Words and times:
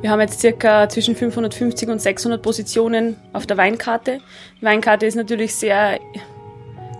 Wir 0.00 0.10
haben 0.10 0.20
jetzt 0.20 0.40
circa 0.40 0.88
zwischen 0.88 1.16
550 1.16 1.88
und 1.88 2.00
600 2.00 2.42
Positionen 2.42 3.16
auf 3.32 3.46
der 3.46 3.56
Weinkarte. 3.56 4.20
Die 4.60 4.64
Weinkarte 4.64 5.06
ist 5.06 5.14
natürlich 5.14 5.54
sehr 5.54 5.98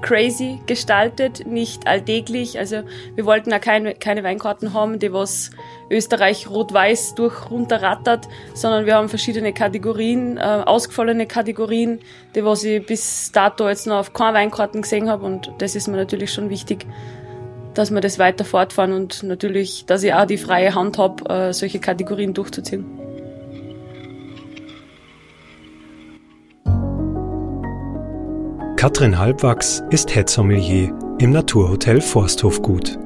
crazy 0.04 0.60
gestaltet, 0.67 1.46
nicht 1.46 1.87
alltäglich. 1.87 2.58
Also 2.58 2.83
wir 3.15 3.24
wollten 3.24 3.53
auch 3.54 3.60
keine, 3.60 3.94
keine 3.94 4.22
Weinkarten 4.22 4.74
haben, 4.74 4.99
die 4.99 5.12
was 5.12 5.51
Österreich 5.90 6.49
rot-weiß 6.49 7.15
durch 7.15 7.51
runterrattert, 7.51 8.28
sondern 8.53 8.85
wir 8.85 8.97
haben 8.97 9.08
verschiedene 9.08 9.54
Kategorien, 9.54 10.37
äh, 10.37 10.40
ausgefallene 10.40 11.26
Kategorien, 11.26 12.01
die 12.35 12.45
was 12.45 12.65
ich 12.65 12.85
bis 12.85 13.33
dato 13.33 13.67
jetzt 13.67 13.87
noch 13.87 13.97
auf 13.97 14.13
keine 14.13 14.35
Weinkarten 14.35 14.83
gesehen 14.83 15.08
habe 15.08 15.24
und 15.24 15.51
das 15.58 15.74
ist 15.74 15.88
mir 15.88 15.97
natürlich 15.97 16.33
schon 16.33 16.51
wichtig, 16.51 16.87
dass 17.75 17.91
wir 17.91 18.01
das 18.01 18.19
weiter 18.19 18.45
fortfahren 18.45 18.93
und 18.93 19.23
natürlich, 19.23 19.84
dass 19.87 20.02
ich 20.02 20.15
auch 20.15 20.27
die 20.27 20.38
freie 20.38 20.74
Hand 20.74 20.98
habe, 20.98 21.28
äh, 21.28 21.52
solche 21.52 21.80
Kategorien 21.80 22.34
durchzuziehen. 22.34 22.87
Katrin 28.77 29.18
Halbwachs 29.18 29.82
ist 29.91 30.10
Head 30.10 30.29
Sommelier 30.29 30.92
im 31.18 31.30
Naturhotel 31.30 32.01
Forsthofgut. 32.01 32.98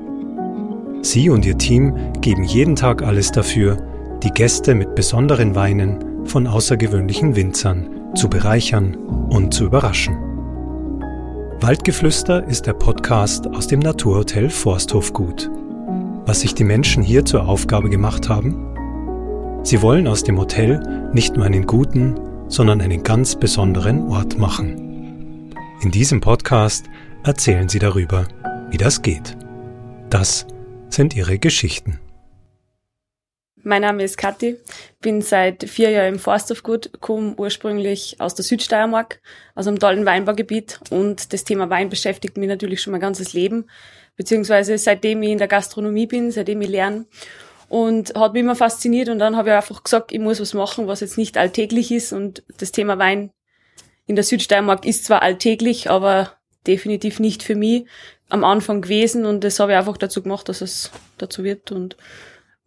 Sie 1.03 1.31
und 1.31 1.47
ihr 1.47 1.57
Team 1.57 1.95
geben 2.21 2.43
jeden 2.43 2.75
Tag 2.75 3.03
alles 3.03 3.31
dafür, 3.31 3.77
die 4.23 4.31
Gäste 4.31 4.75
mit 4.75 4.97
besonderen 4.97 5.55
Weinen 5.55 6.27
von 6.27 6.47
außergewöhnlichen 6.47 7.37
Winzern 7.37 8.15
zu 8.17 8.29
bereichern 8.29 8.97
und 9.31 9.55
zu 9.55 9.67
überraschen. 9.67 10.28
Waldgeflüster 11.61 12.45
ist 12.45 12.67
der 12.67 12.73
Podcast 12.73 13.49
aus 13.49 13.67
dem 13.67 13.81
Naturhotel 13.81 14.49
Forsthofgut. 14.49 15.51
Was 16.25 16.43
sich 16.43 16.55
die 16.55 16.63
Menschen 16.63 17.03
hier 17.03 17.25
zur 17.25 17.49
Aufgabe 17.49 17.91
gemacht 17.91 18.29
haben? 18.29 18.55
Sie 19.65 19.83
wollen 19.83 20.07
aus 20.07 20.23
dem 20.23 20.39
Hotel 20.39 21.11
nicht 21.13 21.35
nur 21.35 21.45
einen 21.45 21.67
guten, 21.67 22.15
sondern 22.47 22.81
einen 22.81 23.03
ganz 23.03 23.35
besonderen 23.35 24.09
Ort 24.09 24.39
machen. 24.39 25.53
In 25.83 25.91
diesem 25.91 26.21
Podcast 26.21 26.87
erzählen 27.25 27.69
sie 27.69 27.81
darüber, 27.81 28.29
wie 28.71 28.77
das 28.77 29.03
geht. 29.03 29.37
Das 30.11 30.47
sind 30.91 31.17
ihre 31.17 31.41
Geschichten. 31.41 31.99
Mein 33.69 33.83
Name 33.83 34.03
ist 34.03 34.17
Kathi, 34.17 34.57
bin 35.03 35.21
seit 35.21 35.69
vier 35.69 35.91
Jahren 35.91 36.15
im 36.15 36.19
Forsthofgut, 36.19 36.91
komme 37.03 37.35
ursprünglich 37.37 38.17
aus 38.19 38.35
der 38.35 38.43
Südsteiermark, 38.43 39.21
aus 39.55 39.67
einem 39.67 39.79
tollen 39.79 40.07
Weinbaugebiet. 40.07 40.81
Und 40.89 41.35
das 41.35 41.45
Thema 41.45 41.69
Wein 41.69 41.91
beschäftigt 41.91 42.39
mich 42.39 42.49
natürlich 42.49 42.81
schon 42.81 42.93
mein 42.93 43.03
ganzes 43.03 43.35
Leben, 43.35 43.69
beziehungsweise 44.17 44.79
seitdem 44.79 45.23
ich 45.23 45.33
in 45.33 45.37
der 45.37 45.49
Gastronomie 45.49 46.07
bin, 46.07 46.31
seitdem 46.31 46.63
ich 46.63 46.71
lerne. 46.71 47.05
Und 47.69 48.15
hat 48.15 48.33
mich 48.33 48.41
immer 48.41 48.57
fasziniert 48.57 49.11
und 49.11 49.19
dann 49.19 49.37
habe 49.37 49.51
ich 49.51 49.55
einfach 49.55 49.85
gesagt, 49.85 50.13
ich 50.13 50.19
muss 50.19 50.41
was 50.41 50.55
machen, 50.55 50.87
was 50.87 51.01
jetzt 51.01 51.19
nicht 51.19 51.37
alltäglich 51.37 51.93
ist. 51.93 52.15
Und 52.15 52.45
das 52.57 52.73
Thema 52.73 52.97
Wein 52.97 53.33
in 54.07 54.15
der 54.15 54.25
Südsteiermark 54.25 54.87
ist 54.87 55.05
zwar 55.05 55.21
alltäglich, 55.21 55.91
aber 55.91 56.33
definitiv 56.67 57.21
nicht 57.21 57.43
für 57.43 57.55
mich 57.55 57.85
am 58.31 58.45
Anfang 58.45 58.81
gewesen. 58.81 59.27
Und 59.27 59.45
das 59.45 59.61
habe 59.61 59.73
ich 59.73 59.79
einfach 59.79 59.99
dazu 59.99 60.23
gemacht, 60.23 60.49
dass 60.49 60.63
es 60.63 60.91
dazu 61.19 61.45
wird. 61.45 61.71
Und 61.71 61.99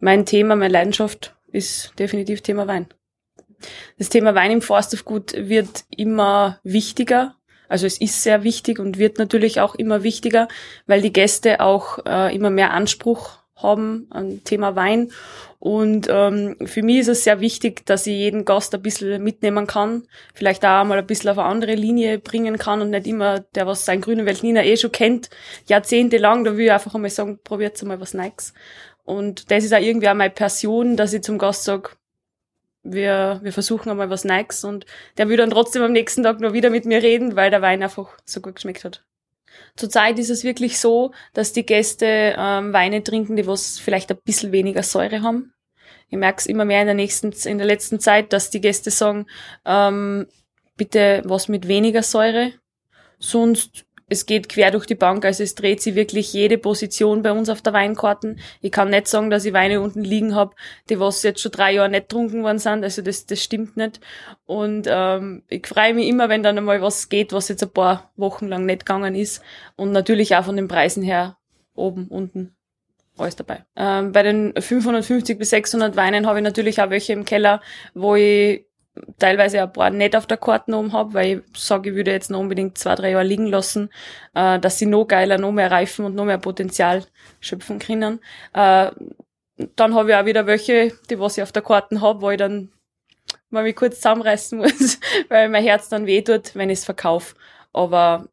mein 0.02 0.26
Thema, 0.26 0.56
meine 0.56 0.72
Leidenschaft 0.72 1.36
ist 1.52 1.92
definitiv 1.96 2.40
Thema 2.42 2.66
Wein. 2.66 2.88
Das 3.98 4.08
Thema 4.08 4.34
Wein 4.34 4.50
im 4.50 4.60
Forsthofgut 4.60 5.32
wird 5.36 5.84
immer 5.96 6.58
wichtiger. 6.64 7.36
Also 7.68 7.86
es 7.86 8.00
ist 8.00 8.20
sehr 8.22 8.42
wichtig 8.42 8.80
und 8.80 8.98
wird 8.98 9.18
natürlich 9.18 9.60
auch 9.60 9.76
immer 9.76 10.02
wichtiger, 10.02 10.48
weil 10.86 11.02
die 11.02 11.12
Gäste 11.12 11.60
auch 11.60 12.04
äh, 12.04 12.34
immer 12.34 12.50
mehr 12.50 12.72
Anspruch 12.72 13.38
haben 13.54 14.08
am 14.10 14.42
Thema 14.42 14.74
Wein. 14.74 15.12
Und 15.60 16.08
ähm, 16.10 16.56
für 16.64 16.82
mich 16.82 16.98
ist 16.98 17.08
es 17.08 17.22
sehr 17.22 17.38
wichtig, 17.38 17.86
dass 17.86 18.04
ich 18.08 18.16
jeden 18.16 18.44
Gast 18.44 18.74
ein 18.74 18.82
bisschen 18.82 19.22
mitnehmen 19.22 19.68
kann, 19.68 20.08
vielleicht 20.34 20.64
auch 20.64 20.82
mal 20.82 20.98
ein 20.98 21.06
bisschen 21.06 21.30
auf 21.30 21.38
eine 21.38 21.46
andere 21.46 21.76
Linie 21.76 22.18
bringen 22.18 22.58
kann 22.58 22.82
und 22.82 22.90
nicht 22.90 23.06
immer 23.06 23.38
der, 23.54 23.68
was 23.68 23.84
sein 23.84 24.00
grünen 24.00 24.26
Weltliner 24.26 24.64
eh 24.64 24.76
schon 24.76 24.90
kennt, 24.90 25.30
jahrzehntelang, 25.68 26.42
da 26.42 26.56
will 26.56 26.64
ich 26.64 26.72
einfach 26.72 26.96
einmal 26.96 27.10
sagen, 27.10 27.38
probiert 27.44 27.80
mal 27.84 28.00
was 28.00 28.12
Neues. 28.12 28.52
Und 29.12 29.50
das 29.50 29.64
ist 29.64 29.74
auch 29.74 29.80
irgendwie 29.80 30.08
auch 30.08 30.14
meine 30.14 30.30
Passion, 30.30 30.96
dass 30.96 31.12
ich 31.12 31.22
zum 31.22 31.38
Gast 31.38 31.64
sage, 31.64 31.90
wir, 32.82 33.40
wir 33.42 33.52
versuchen 33.52 33.90
einmal 33.90 34.10
was 34.10 34.24
Neues 34.24 34.64
und 34.64 34.86
der 35.16 35.28
will 35.28 35.36
dann 35.36 35.50
trotzdem 35.50 35.82
am 35.82 35.92
nächsten 35.92 36.24
Tag 36.24 36.40
noch 36.40 36.52
wieder 36.52 36.70
mit 36.70 36.84
mir 36.84 37.02
reden, 37.02 37.36
weil 37.36 37.50
der 37.50 37.62
Wein 37.62 37.82
einfach 37.82 38.18
so 38.24 38.40
gut 38.40 38.56
geschmeckt 38.56 38.84
hat. 38.84 39.04
Zurzeit 39.76 40.18
ist 40.18 40.30
es 40.30 40.44
wirklich 40.44 40.78
so, 40.78 41.12
dass 41.34 41.52
die 41.52 41.64
Gäste 41.64 42.34
ähm, 42.36 42.72
Weine 42.72 43.02
trinken, 43.02 43.36
die 43.36 43.46
was 43.46 43.78
vielleicht 43.78 44.10
ein 44.10 44.18
bisschen 44.24 44.52
weniger 44.52 44.82
Säure 44.82 45.22
haben. 45.22 45.52
Ich 46.08 46.18
merke 46.18 46.40
es 46.40 46.46
immer 46.46 46.64
mehr 46.64 46.80
in 46.80 46.86
der 46.86 46.94
nächsten, 46.94 47.32
in 47.32 47.58
der 47.58 47.66
letzten 47.66 48.00
Zeit, 48.00 48.32
dass 48.32 48.50
die 48.50 48.60
Gäste 48.60 48.90
sagen, 48.90 49.26
ähm, 49.64 50.26
bitte 50.76 51.22
was 51.24 51.48
mit 51.48 51.68
weniger 51.68 52.02
Säure. 52.02 52.52
Sonst 53.18 53.84
es 54.12 54.26
geht 54.26 54.48
quer 54.48 54.70
durch 54.70 54.86
die 54.86 54.94
Bank, 54.94 55.24
also 55.24 55.42
es 55.42 55.54
dreht 55.54 55.82
sich 55.82 55.94
wirklich 55.94 56.32
jede 56.32 56.58
Position 56.58 57.22
bei 57.22 57.32
uns 57.32 57.48
auf 57.48 57.62
der 57.62 57.72
Weinkarten. 57.72 58.38
Ich 58.60 58.70
kann 58.70 58.90
nicht 58.90 59.08
sagen, 59.08 59.30
dass 59.30 59.44
ich 59.44 59.52
Weine 59.52 59.80
unten 59.80 60.04
liegen 60.04 60.34
habe, 60.34 60.54
die 60.88 61.00
was 61.00 61.22
jetzt 61.22 61.40
schon 61.40 61.52
drei 61.52 61.72
Jahre 61.72 61.88
nicht 61.88 62.08
getrunken 62.08 62.42
worden 62.42 62.58
sind, 62.58 62.84
also 62.84 63.02
das, 63.02 63.26
das 63.26 63.42
stimmt 63.42 63.76
nicht. 63.76 64.00
Und 64.46 64.86
ähm, 64.88 65.42
ich 65.48 65.66
freue 65.66 65.94
mich 65.94 66.06
immer, 66.08 66.28
wenn 66.28 66.42
dann 66.42 66.58
einmal 66.58 66.82
was 66.82 67.08
geht, 67.08 67.32
was 67.32 67.48
jetzt 67.48 67.62
ein 67.62 67.70
paar 67.70 68.12
Wochen 68.16 68.46
lang 68.46 68.66
nicht 68.66 68.86
gegangen 68.86 69.14
ist. 69.14 69.42
Und 69.76 69.92
natürlich 69.92 70.36
auch 70.36 70.44
von 70.44 70.56
den 70.56 70.68
Preisen 70.68 71.02
her 71.02 71.36
oben, 71.74 72.08
unten 72.08 72.54
alles 73.18 73.36
dabei. 73.36 73.64
Ähm, 73.76 74.12
bei 74.12 74.22
den 74.22 74.52
550 74.58 75.38
bis 75.38 75.50
600 75.50 75.96
Weinen 75.96 76.26
habe 76.26 76.38
ich 76.38 76.44
natürlich 76.44 76.80
auch 76.80 76.90
welche 76.90 77.12
im 77.12 77.24
Keller, 77.24 77.60
wo 77.94 78.14
ich 78.14 78.66
teilweise 79.18 79.62
ein 79.62 79.72
paar 79.72 79.90
nicht 79.90 80.16
auf 80.16 80.26
der 80.26 80.36
Karte 80.36 80.74
oben 80.76 80.92
habe, 80.92 81.14
weil 81.14 81.42
ich 81.54 81.60
sage, 81.60 81.90
ich 81.90 81.96
würde 81.96 82.12
jetzt 82.12 82.30
noch 82.30 82.40
unbedingt 82.40 82.78
zwei, 82.78 82.94
drei 82.94 83.10
Jahre 83.10 83.24
liegen 83.24 83.46
lassen, 83.46 83.90
äh, 84.34 84.58
dass 84.58 84.78
sie 84.78 84.86
noch 84.86 85.06
geiler, 85.06 85.38
noch 85.38 85.52
mehr 85.52 85.70
reifen 85.70 86.04
und 86.04 86.14
noch 86.14 86.24
mehr 86.24 86.38
Potenzial 86.38 87.04
schöpfen 87.40 87.78
können. 87.78 88.20
Äh, 88.52 88.90
dann 89.76 89.94
habe 89.94 90.10
ich 90.10 90.16
auch 90.16 90.24
wieder 90.24 90.46
welche, 90.46 90.92
die 91.10 91.18
was 91.18 91.36
ich 91.36 91.42
auf 91.42 91.52
der 91.52 91.62
Karte 91.62 92.00
habe, 92.00 92.20
wo 92.22 92.30
ich 92.30 92.38
dann 92.38 92.72
mal 93.50 93.62
mich 93.62 93.76
kurz 93.76 93.96
zusammenreißen 93.96 94.58
muss, 94.58 94.98
weil 95.28 95.48
mein 95.48 95.64
Herz 95.64 95.88
dann 95.88 96.06
wehtut, 96.06 96.54
wenn 96.54 96.70
ich 96.70 96.80
es 96.80 96.84
verkaufe. 96.84 97.34
Aber 97.72 98.28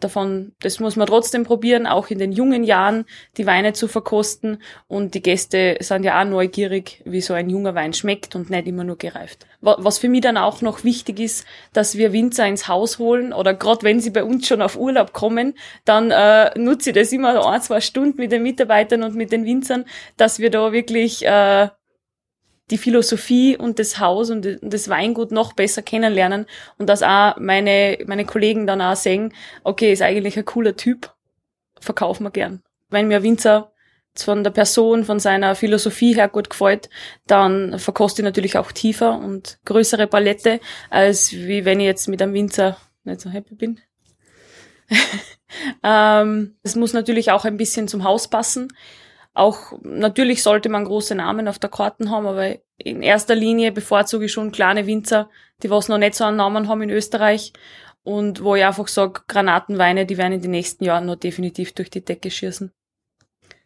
davon, 0.00 0.52
das 0.60 0.80
muss 0.80 0.96
man 0.96 1.06
trotzdem 1.06 1.44
probieren, 1.44 1.86
auch 1.86 2.08
in 2.08 2.18
den 2.18 2.32
jungen 2.32 2.64
Jahren 2.64 3.04
die 3.36 3.46
Weine 3.46 3.72
zu 3.72 3.88
verkosten. 3.88 4.62
Und 4.86 5.14
die 5.14 5.22
Gäste 5.22 5.76
sind 5.80 6.04
ja 6.04 6.20
auch 6.20 6.24
neugierig, 6.24 7.02
wie 7.04 7.20
so 7.20 7.34
ein 7.34 7.50
junger 7.50 7.74
Wein 7.74 7.92
schmeckt 7.92 8.34
und 8.36 8.50
nicht 8.50 8.66
immer 8.66 8.84
nur 8.84 8.96
gereift. 8.96 9.46
Was 9.60 9.98
für 9.98 10.08
mich 10.08 10.20
dann 10.20 10.36
auch 10.36 10.62
noch 10.62 10.84
wichtig 10.84 11.18
ist, 11.18 11.44
dass 11.72 11.96
wir 11.96 12.12
Winzer 12.12 12.46
ins 12.46 12.68
Haus 12.68 12.98
holen 12.98 13.32
oder 13.32 13.54
gerade 13.54 13.82
wenn 13.82 14.00
sie 14.00 14.10
bei 14.10 14.22
uns 14.22 14.46
schon 14.46 14.62
auf 14.62 14.76
Urlaub 14.76 15.12
kommen, 15.12 15.54
dann 15.84 16.10
äh, 16.10 16.56
nutze 16.58 16.90
ich 16.90 16.96
das 16.96 17.12
immer 17.12 17.44
ein, 17.46 17.60
zwei 17.60 17.80
Stunden 17.80 18.20
mit 18.20 18.30
den 18.30 18.42
Mitarbeitern 18.42 19.02
und 19.02 19.16
mit 19.16 19.32
den 19.32 19.44
Winzern, 19.44 19.84
dass 20.16 20.38
wir 20.38 20.50
da 20.50 20.72
wirklich 20.72 21.26
äh, 21.26 21.68
die 22.70 22.78
Philosophie 22.78 23.56
und 23.56 23.78
das 23.78 23.98
Haus 23.98 24.30
und 24.30 24.58
das 24.60 24.88
Weingut 24.88 25.32
noch 25.32 25.52
besser 25.52 25.82
kennenlernen 25.82 26.46
und 26.76 26.88
dass 26.88 27.02
auch 27.02 27.36
meine, 27.38 27.98
meine 28.06 28.24
Kollegen 28.24 28.66
dann 28.66 28.80
auch 28.80 28.96
sehen, 28.96 29.32
okay, 29.64 29.92
ist 29.92 30.02
eigentlich 30.02 30.36
ein 30.36 30.44
cooler 30.44 30.76
Typ, 30.76 31.14
verkaufen 31.80 32.24
wir 32.24 32.30
gern. 32.30 32.62
Wenn 32.90 33.08
mir 33.08 33.22
Winzer 33.22 33.72
von 34.16 34.42
der 34.42 34.50
Person, 34.50 35.04
von 35.04 35.20
seiner 35.20 35.54
Philosophie 35.54 36.14
her 36.14 36.28
gut 36.28 36.50
gefällt, 36.50 36.90
dann 37.26 37.78
verkoste 37.78 38.22
ich 38.22 38.24
natürlich 38.24 38.58
auch 38.58 38.72
tiefer 38.72 39.18
und 39.18 39.58
größere 39.64 40.06
Palette, 40.06 40.60
als 40.90 41.32
wie 41.32 41.64
wenn 41.64 41.80
ich 41.80 41.86
jetzt 41.86 42.08
mit 42.08 42.20
einem 42.20 42.34
Winzer 42.34 42.76
nicht 43.04 43.20
so 43.20 43.30
happy 43.30 43.54
bin. 43.54 43.80
ähm, 45.82 46.56
es 46.62 46.74
muss 46.74 46.92
natürlich 46.92 47.30
auch 47.30 47.44
ein 47.44 47.56
bisschen 47.56 47.88
zum 47.88 48.04
Haus 48.04 48.28
passen. 48.28 48.68
Auch 49.34 49.78
natürlich 49.82 50.42
sollte 50.42 50.68
man 50.68 50.84
große 50.84 51.14
Namen 51.14 51.48
auf 51.48 51.58
der 51.58 51.70
Karten 51.70 52.10
haben, 52.10 52.26
aber 52.26 52.56
in 52.76 53.02
erster 53.02 53.34
Linie 53.34 53.72
bevorzuge 53.72 54.24
ich 54.24 54.32
schon 54.32 54.52
kleine 54.52 54.86
Winzer, 54.86 55.30
die 55.62 55.70
was 55.70 55.88
noch 55.88 55.98
nicht 55.98 56.14
so 56.14 56.24
einen 56.24 56.36
Namen 56.36 56.68
haben 56.68 56.82
in 56.82 56.90
Österreich 56.90 57.52
und 58.02 58.42
wo 58.42 58.54
ich 58.54 58.64
einfach 58.64 58.88
sage, 58.88 59.20
Granatenweine, 59.28 60.06
die 60.06 60.16
werden 60.16 60.32
in 60.32 60.42
den 60.42 60.52
nächsten 60.52 60.84
Jahren 60.84 61.06
noch 61.06 61.16
definitiv 61.16 61.72
durch 61.74 61.90
die 61.90 62.04
Decke 62.04 62.30
schießen. 62.30 62.72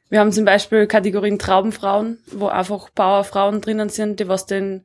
Wir 0.08 0.20
haben 0.20 0.32
zum 0.32 0.44
Beispiel 0.44 0.86
Kategorien 0.86 1.38
Traubenfrauen, 1.38 2.19
wo 2.26 2.48
einfach 2.48 2.90
Powerfrauen 2.94 3.60
drinnen 3.60 3.88
sind, 3.88 4.20
die 4.20 4.28
was 4.28 4.44
den, 4.44 4.84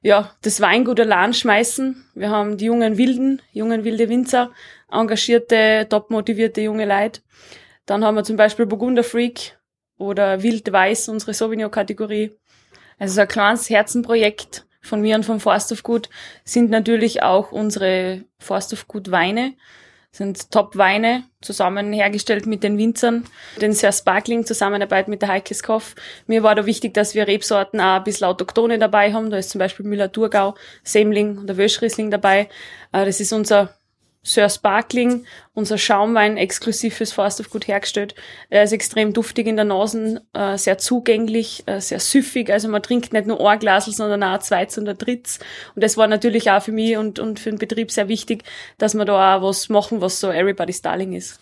ja, 0.00 0.32
das 0.42 0.60
Weingut 0.60 0.98
allein 0.98 1.32
schmeißen. 1.32 2.04
Wir 2.14 2.30
haben 2.30 2.56
die 2.56 2.64
jungen 2.64 2.98
Wilden, 2.98 3.40
jungen 3.52 3.84
wilde 3.84 4.08
Winzer, 4.08 4.50
engagierte, 4.90 5.86
top 5.88 6.10
motivierte 6.10 6.60
junge 6.60 6.86
Leute. 6.86 7.20
Dann 7.86 8.04
haben 8.04 8.16
wir 8.16 8.24
zum 8.24 8.36
Beispiel 8.36 8.66
Burgunder 8.66 9.04
Freak, 9.04 9.58
oder 10.02 10.42
Wildweiß, 10.42 11.08
unsere 11.08 11.32
Sauvignon-Kategorie. 11.32 12.32
Also 12.98 13.14
so 13.14 13.20
ein 13.22 13.28
kleines 13.28 13.70
Herzenprojekt 13.70 14.66
von 14.80 15.00
mir 15.00 15.16
und 15.16 15.24
vom 15.24 15.40
Forsthofgut 15.40 16.10
sind 16.44 16.70
natürlich 16.70 17.22
auch 17.22 17.52
unsere 17.52 18.24
Forsthofgut 18.38 19.10
Weine. 19.10 19.54
sind 20.10 20.50
Top-Weine, 20.50 21.24
zusammen 21.40 21.92
hergestellt 21.92 22.44
mit 22.46 22.62
den 22.62 22.76
Winzern. 22.76 23.24
Den 23.60 23.72
sehr 23.72 23.92
Sparkling, 23.92 24.44
Zusammenarbeit 24.44 25.08
mit 25.08 25.22
der 25.22 25.30
Heikes 25.30 25.62
Koff. 25.62 25.94
Mir 26.26 26.42
war 26.42 26.54
da 26.54 26.66
wichtig, 26.66 26.92
dass 26.92 27.14
wir 27.14 27.26
Rebsorten 27.26 27.80
auch 27.80 27.96
ein 27.96 28.04
bisschen 28.04 28.26
Autochtone 28.26 28.78
dabei 28.78 29.12
haben. 29.14 29.30
Da 29.30 29.38
ist 29.38 29.50
zum 29.50 29.60
Beispiel 29.60 29.86
Müller-Thurgau, 29.86 30.54
Semling 30.82 31.38
oder 31.38 31.56
Wöschriesling 31.56 32.10
dabei. 32.10 32.50
Äh, 32.92 33.06
das 33.06 33.20
ist 33.20 33.32
unser 33.32 33.74
Sir 34.24 34.48
Sparkling, 34.48 35.26
unser 35.52 35.78
Schaumwein 35.78 36.36
exklusiv 36.36 36.94
fürs 36.96 37.12
Forst 37.12 37.40
of 37.40 37.50
Gut 37.50 37.66
hergestellt. 37.66 38.14
Er 38.50 38.62
ist 38.62 38.72
extrem 38.72 39.12
duftig 39.12 39.48
in 39.48 39.56
der 39.56 39.64
Nase, 39.64 40.22
äh, 40.32 40.56
sehr 40.56 40.78
zugänglich, 40.78 41.64
äh, 41.66 41.80
sehr 41.80 41.98
süffig. 41.98 42.50
Also 42.52 42.68
man 42.68 42.84
trinkt 42.84 43.12
nicht 43.12 43.26
nur 43.26 43.44
ein 43.48 43.58
Glas, 43.58 43.86
sondern 43.86 44.22
auch 44.22 44.38
zwei 44.38 44.66
oder 44.78 44.94
drittes. 44.94 45.40
Und 45.74 45.82
das 45.82 45.96
war 45.96 46.06
natürlich 46.06 46.50
auch 46.52 46.62
für 46.62 46.70
mich 46.70 46.96
und, 46.96 47.18
und 47.18 47.40
für 47.40 47.50
den 47.50 47.58
Betrieb 47.58 47.90
sehr 47.90 48.06
wichtig, 48.06 48.44
dass 48.78 48.94
wir 48.94 49.04
da 49.04 49.38
auch 49.38 49.42
was 49.42 49.68
machen, 49.68 50.00
was 50.00 50.20
so 50.20 50.30
Everybody's 50.30 50.82
Darling 50.82 51.14
ist. 51.14 51.40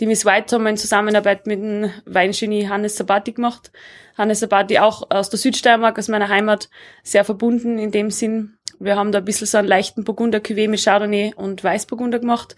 Die 0.00 0.06
Miss 0.06 0.24
White 0.24 0.54
haben 0.54 0.62
wir 0.64 0.70
in 0.70 0.76
Zusammenarbeit 0.76 1.46
mit 1.46 1.58
dem 1.58 1.90
Weingenie 2.04 2.68
Hannes 2.68 2.96
Sabati 2.96 3.32
gemacht. 3.32 3.72
Hannes 4.16 4.40
Sabati 4.40 4.78
auch 4.78 5.10
aus 5.10 5.30
der 5.30 5.38
Südsteiermark, 5.38 5.98
aus 5.98 6.08
meiner 6.08 6.28
Heimat, 6.28 6.68
sehr 7.02 7.24
verbunden 7.24 7.78
in 7.78 7.90
dem 7.90 8.10
Sinn. 8.10 8.57
Wir 8.80 8.96
haben 8.96 9.12
da 9.12 9.18
ein 9.18 9.24
bisschen 9.24 9.46
so 9.46 9.58
einen 9.58 9.68
leichten 9.68 10.04
Burgunder 10.04 10.38
Cuvée 10.38 10.68
mit 10.68 10.82
Chardonnay 10.82 11.34
und 11.34 11.64
Weißburgunder 11.64 12.18
gemacht. 12.18 12.56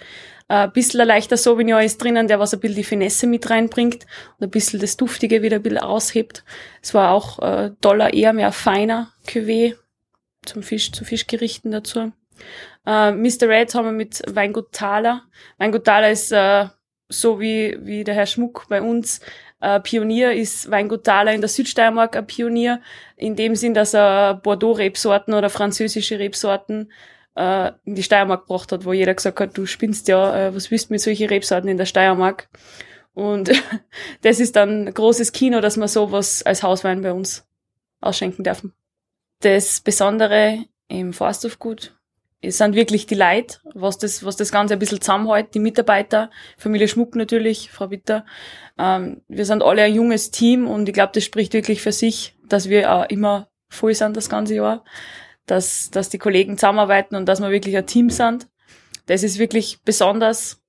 Ein 0.49 0.73
bisschen 0.73 1.01
ein 1.01 1.07
leichter 1.07 1.37
Sauvignon 1.37 1.83
ist 1.83 2.03
drinnen, 2.03 2.27
der 2.27 2.41
was 2.41 2.53
ein 2.53 2.61
bisschen 2.61 2.77
die 2.77 2.85
Finesse 2.85 3.27
mit 3.27 3.49
reinbringt 3.49 4.07
und 4.39 4.45
ein 4.47 4.51
bisschen 4.51 4.81
das 4.81 4.97
Duftige 4.97 5.43
wieder 5.43 5.57
ein 5.57 5.63
bisschen 5.63 5.79
aushebt. 5.79 6.45
Es 6.83 6.93
war 6.93 7.13
auch 7.13 7.39
äh, 7.39 7.71
toller, 7.81 8.13
eher 8.13 8.33
mehr 8.33 8.53
feiner 8.53 9.13
Cuvée 9.27 9.77
zum 10.45 10.63
Fisch, 10.63 10.93
zu 10.93 11.05
Fischgerichten 11.05 11.71
dazu. 11.71 12.13
Äh, 12.87 13.13
Mr. 13.13 13.49
Red 13.49 13.75
haben 13.75 13.87
wir 13.87 13.93
mit 13.93 14.23
Weingut 14.29 14.73
Thaler. 14.73 15.23
Weingut 15.59 15.85
Thaler 15.85 16.11
ist 16.11 16.33
äh, 16.33 16.67
so 17.09 17.41
wie, 17.41 17.79
wie 17.83 18.05
der 18.05 18.15
Herr 18.15 18.27
Schmuck 18.27 18.67
bei 18.69 18.83
uns 18.83 19.21
äh, 19.61 19.81
Pionier 19.81 20.33
ist 20.33 20.71
Weingut 20.71 21.05
Thaler 21.05 21.33
in 21.33 21.41
der 21.41 21.49
Südsteiermark 21.49 22.17
ein 22.17 22.27
Pionier, 22.27 22.81
in 23.17 23.37
dem 23.37 23.55
Sinn, 23.55 23.75
dass 23.75 23.95
er 23.95 24.35
Bordeaux-Rebsorten 24.35 25.35
oder 25.35 25.51
französische 25.51 26.19
Rebsorten 26.19 26.91
äh, 27.37 27.73
in 27.85 27.95
die 27.95 28.03
Steiermark 28.03 28.47
gebracht 28.47 28.73
hat, 28.73 28.85
wo 28.85 28.93
jeder 28.93 29.15
gesagt 29.15 29.41
hat, 29.41 29.57
du 29.57 29.67
spinnst 29.67 30.09
ja, 30.09 30.49
äh, 30.49 30.55
was 30.55 30.71
willst 30.71 30.91
du 30.91 30.95
mit 30.95 31.01
solchen 31.01 31.29
Rebsorten 31.29 31.69
in 31.69 31.77
der 31.77 31.87
Steiermark? 31.87 32.49
Und 33.13 33.51
das 34.23 34.41
ist 34.41 34.57
dann 34.57 34.93
großes 34.93 35.33
Kino, 35.33 35.61
dass 35.61 35.77
wir 35.77 35.89
sowas 35.89 36.43
als 36.43 36.63
Hauswein 36.63 37.03
bei 37.03 37.13
uns 37.13 37.47
ausschenken 38.01 38.45
dürfen. 38.45 38.73
Das 39.41 39.81
Besondere 39.81 40.65
im 40.89 41.13
Forsthofgut 41.13 41.95
es 42.43 42.59
sind 42.59 42.75
wirklich 42.75 43.07
die 43.07 43.15
Leute, 43.15 43.59
was 43.75 43.99
das, 43.99 44.25
was 44.25 44.37
das 44.37 44.51
Ganze 44.51 44.75
ein 44.75 44.79
bisschen 44.79 45.01
zusammenhält, 45.01 45.55
die 45.55 45.59
Mitarbeiter, 45.59 46.31
Familie 46.57 46.89
Schmuck 46.89 47.15
natürlich, 47.15 47.71
Frau 47.71 47.91
Witter. 47.91 48.25
Ähm, 48.79 49.21
wir 49.29 49.45
sind 49.45 49.63
alle 49.63 49.83
ein 49.83 49.95
junges 49.95 50.31
Team 50.31 50.67
und 50.67 50.89
ich 50.89 50.95
glaube, 50.95 51.13
das 51.15 51.25
spricht 51.25 51.53
wirklich 51.53 51.83
für 51.83 51.93
sich, 51.93 52.35
dass 52.49 52.69
wir 52.69 52.93
auch 52.93 53.09
immer 53.11 53.49
voll 53.69 53.95
sind 53.95 54.17
das 54.17 54.31
ganze 54.31 54.55
Jahr, 54.55 54.85
dass, 55.47 55.91
dass 55.91 56.09
die 56.09 56.19
Kollegen 56.19 56.57
zusammenarbeiten 56.57 57.15
und 57.15 57.27
dass 57.27 57.41
wir 57.41 57.51
wirklich 57.51 57.77
ein 57.77 57.87
Team 57.87 58.11
sind. 58.11 58.49
Das 59.07 59.23
ist 59.23 59.39
wirklich 59.39 59.83
besonders. 59.85 60.63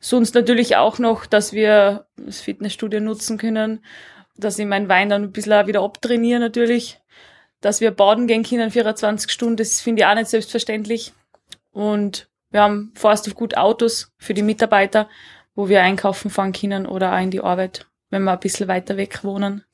Sonst 0.00 0.34
natürlich 0.34 0.76
auch 0.76 0.98
noch, 0.98 1.26
dass 1.26 1.52
wir 1.52 2.06
das 2.16 2.40
Fitnessstudio 2.40 3.00
nutzen 3.00 3.38
können, 3.38 3.84
dass 4.36 4.58
ich 4.58 4.66
meinen 4.66 4.88
Wein 4.88 5.08
dann 5.08 5.24
ein 5.24 5.32
bisschen 5.32 5.66
wieder 5.66 5.82
abtrainiere 5.82 6.40
natürlich 6.40 7.00
dass 7.66 7.80
wir 7.80 7.90
baden 7.90 8.28
gehen 8.28 8.44
können 8.44 8.70
24 8.70 9.28
Stunden, 9.28 9.56
das 9.56 9.80
finde 9.80 10.02
ich 10.02 10.06
auch 10.06 10.14
nicht 10.14 10.28
selbstverständlich. 10.28 11.12
Und 11.72 12.28
wir 12.52 12.62
haben 12.62 12.92
Forst 12.94 13.26
auf 13.26 13.34
gut 13.34 13.56
Autos 13.56 14.12
für 14.18 14.34
die 14.34 14.44
Mitarbeiter, 14.44 15.08
wo 15.56 15.68
wir 15.68 15.82
einkaufen 15.82 16.30
fahren 16.30 16.52
können 16.52 16.86
oder 16.86 17.12
auch 17.12 17.20
in 17.20 17.32
die 17.32 17.40
Arbeit, 17.40 17.86
wenn 18.10 18.22
wir 18.22 18.30
ein 18.30 18.38
bisschen 18.38 18.68
weiter 18.68 18.96
weg 18.96 19.24
wohnen. 19.24 19.64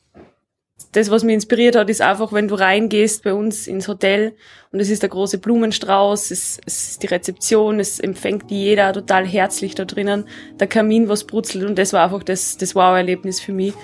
Das, 0.93 1.11
was 1.11 1.23
mich 1.23 1.35
inspiriert 1.35 1.77
hat, 1.77 1.91
ist 1.91 2.01
einfach, 2.01 2.33
wenn 2.33 2.49
du 2.49 2.55
reingehst 2.55 3.25
bei 3.25 3.35
uns 3.35 3.67
ins 3.67 3.89
Hotel 3.89 4.37
und 4.73 4.81
es 4.81 4.89
ist 4.89 5.03
der 5.03 5.11
große 5.11 5.37
Blumenstrauß, 5.37 6.31
es, 6.31 6.61
es 6.65 6.93
ist 6.93 7.03
die 7.03 7.09
Rezeption, 7.09 7.79
es 7.79 8.01
empfängt 8.01 8.51
jeder 8.51 8.95
total 8.95 9.27
herzlich 9.27 9.75
da 9.75 9.85
drinnen, 9.85 10.25
der 10.59 10.67
Kamin, 10.67 11.11
was 11.11 11.25
brutzelt 11.25 11.67
und 11.67 11.79
das 11.79 11.93
war 11.93 12.05
einfach 12.05 12.23
das, 12.23 12.57
das 12.57 12.75
Wow-Erlebnis 12.75 13.39
für 13.39 13.53
mich, 13.53 13.75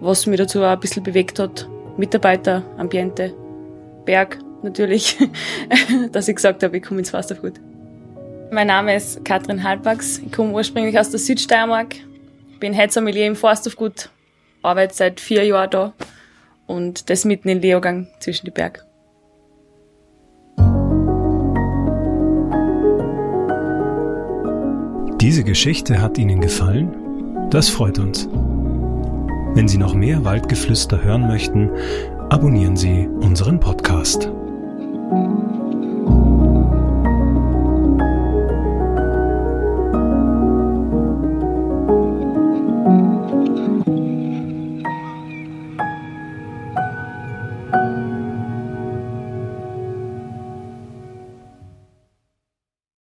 was 0.00 0.26
mich 0.26 0.38
dazu 0.38 0.62
auch 0.62 0.70
ein 0.70 0.80
bisschen 0.80 1.04
bewegt 1.04 1.38
hat. 1.38 1.68
Mitarbeiter, 1.96 2.64
Ambiente. 2.76 3.32
Berg 4.04 4.38
natürlich, 4.62 5.18
dass 6.12 6.28
ich 6.28 6.36
gesagt 6.36 6.62
habe, 6.62 6.76
ich 6.76 6.82
komme 6.82 7.00
ins 7.00 7.12
Wassergut. 7.12 7.54
Mein 8.50 8.66
Name 8.66 8.94
ist 8.94 9.24
Katrin 9.24 9.62
Halbwachs. 9.62 10.18
Ich 10.18 10.32
komme 10.32 10.52
ursprünglich 10.52 10.98
aus 10.98 11.10
der 11.10 11.18
Südsteiermark, 11.18 11.96
bin 12.60 12.72
Headsommelier 12.72 13.26
im 13.26 13.36
Forsthofgut, 13.36 14.10
arbeite 14.62 14.94
seit 14.94 15.20
vier 15.20 15.44
Jahren 15.44 15.70
da 15.70 15.92
und 16.66 17.10
das 17.10 17.24
mitten 17.24 17.48
in 17.48 17.60
Leogang 17.60 18.08
zwischen 18.20 18.46
die 18.46 18.50
Berg. 18.50 18.84
Diese 25.20 25.44
Geschichte 25.44 26.02
hat 26.02 26.18
Ihnen 26.18 26.40
gefallen? 26.40 27.48
Das 27.50 27.68
freut 27.68 27.98
uns. 27.98 28.28
Wenn 29.54 29.68
Sie 29.68 29.78
noch 29.78 29.94
mehr 29.94 30.24
Waldgeflüster 30.24 31.04
hören 31.04 31.28
möchten, 31.28 31.70
abonnieren 32.32 32.78
Sie 32.78 33.06
unseren 33.20 33.60
Podcast. 33.60 34.30